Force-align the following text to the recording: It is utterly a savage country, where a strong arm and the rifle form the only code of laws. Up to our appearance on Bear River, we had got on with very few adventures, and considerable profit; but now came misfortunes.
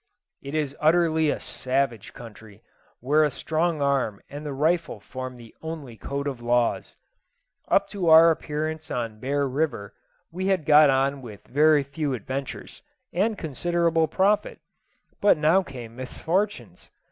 It 0.41 0.55
is 0.55 0.75
utterly 0.79 1.29
a 1.29 1.39
savage 1.39 2.11
country, 2.15 2.63
where 3.01 3.23
a 3.23 3.29
strong 3.29 3.83
arm 3.83 4.19
and 4.31 4.43
the 4.43 4.51
rifle 4.51 4.99
form 4.99 5.37
the 5.37 5.53
only 5.61 5.95
code 5.95 6.27
of 6.27 6.41
laws. 6.41 6.95
Up 7.67 7.87
to 7.89 8.09
our 8.09 8.31
appearance 8.31 8.89
on 8.89 9.19
Bear 9.19 9.47
River, 9.47 9.93
we 10.31 10.47
had 10.47 10.65
got 10.65 10.89
on 10.89 11.21
with 11.21 11.47
very 11.47 11.83
few 11.83 12.15
adventures, 12.15 12.81
and 13.13 13.37
considerable 13.37 14.07
profit; 14.07 14.59
but 15.21 15.37
now 15.37 15.61
came 15.61 15.95
misfortunes. 15.97 16.89